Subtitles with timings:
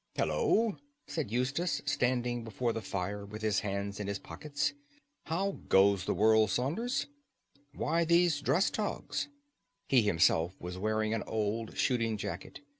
[0.17, 4.73] "Hullo!" said Eustace, standing before the fire with his hands in his pockets.
[5.27, 7.05] "How goes the world, Saunders?
[7.75, 9.27] Why these dress togs?"
[9.87, 12.61] He himself was wearing an old shooting jacket.